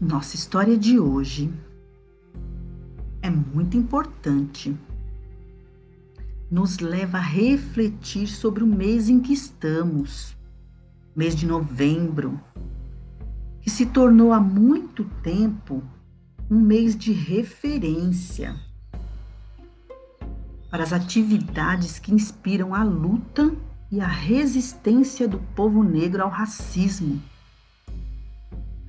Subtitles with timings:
[0.00, 1.54] Nossa história de hoje
[3.22, 4.76] é muito importante.
[6.50, 10.36] Nos leva a refletir sobre o mês em que estamos,
[11.14, 12.40] mês de novembro,
[13.60, 15.80] que se tornou há muito tempo
[16.50, 18.56] um mês de referência
[20.70, 23.54] para as atividades que inspiram a luta
[23.92, 27.22] e a resistência do povo negro ao racismo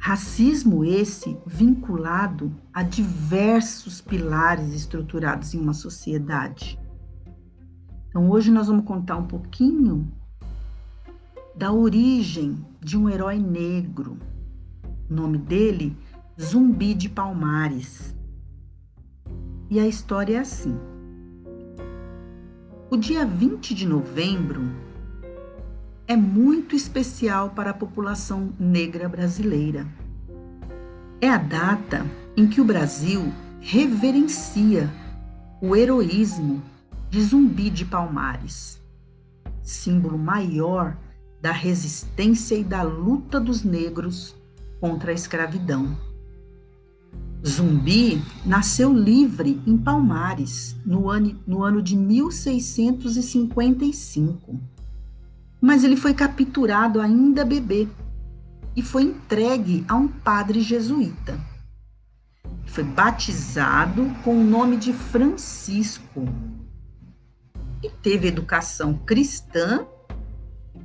[0.05, 6.79] Racismo esse vinculado a diversos pilares estruturados em uma sociedade.
[8.07, 10.07] Então, hoje nós vamos contar um pouquinho
[11.55, 14.19] da origem de um herói negro.
[15.09, 15.97] O nome dele,
[16.39, 18.15] Zumbi de Palmares.
[19.71, 20.77] E a história é assim.
[22.91, 24.69] O dia 20 de novembro
[26.07, 29.87] é muito especial para a população negra brasileira.
[31.19, 32.05] É a data
[32.37, 34.93] em que o Brasil reverencia
[35.61, 36.61] o heroísmo
[37.09, 38.79] de Zumbi de Palmares,
[39.63, 40.97] símbolo maior
[41.41, 44.35] da resistência e da luta dos negros
[44.79, 45.97] contra a escravidão.
[47.45, 54.74] Zumbi nasceu livre em Palmares no ano, no ano de 1655
[55.65, 57.87] mas ele foi capturado ainda bebê
[58.75, 61.39] e foi entregue a um padre jesuíta.
[62.67, 66.27] Foi batizado com o nome de Francisco
[67.81, 69.87] e teve educação cristã,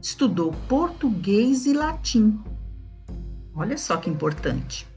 [0.00, 2.40] estudou português e latim.
[3.54, 4.88] Olha só que importante.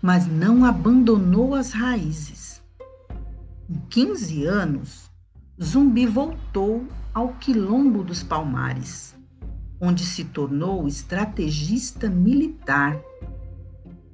[0.00, 2.62] Mas não abandonou as raízes.
[3.66, 5.05] Com 15 anos,
[5.62, 9.16] Zumbi voltou ao Quilombo dos Palmares,
[9.80, 13.00] onde se tornou estrategista militar,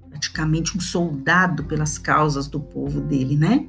[0.08, 3.66] praticamente um soldado pelas causas do povo dele, né?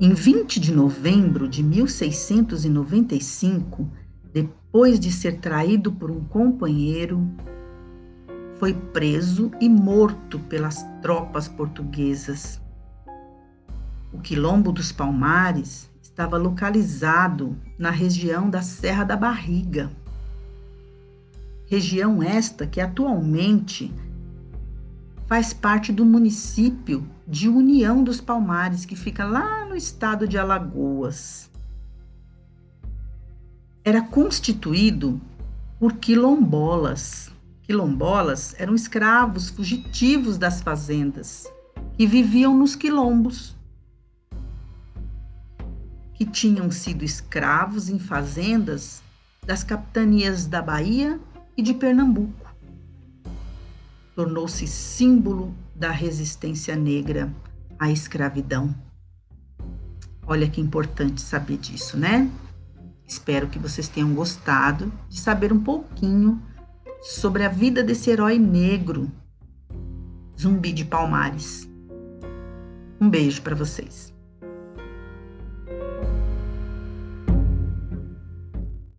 [0.00, 3.86] Em 20 de novembro de 1695,
[4.32, 7.30] depois de ser traído por um companheiro,
[8.54, 12.63] foi preso e morto pelas tropas portuguesas.
[14.14, 19.90] O Quilombo dos Palmares estava localizado na região da Serra da Barriga.
[21.66, 23.92] Região esta que atualmente
[25.26, 31.50] faz parte do município de União dos Palmares, que fica lá no estado de Alagoas.
[33.82, 35.20] Era constituído
[35.80, 37.32] por quilombolas.
[37.62, 41.52] Quilombolas eram escravos fugitivos das fazendas
[41.96, 43.56] que viviam nos quilombos
[46.14, 49.02] que tinham sido escravos em fazendas
[49.44, 51.20] das capitanias da Bahia
[51.56, 52.48] e de Pernambuco.
[54.14, 57.32] Tornou-se símbolo da resistência negra
[57.78, 58.74] à escravidão.
[60.26, 62.30] Olha que importante saber disso, né?
[63.06, 66.40] Espero que vocês tenham gostado de saber um pouquinho
[67.02, 69.10] sobre a vida desse herói negro,
[70.40, 71.68] Zumbi de Palmares.
[72.98, 74.13] Um beijo para vocês.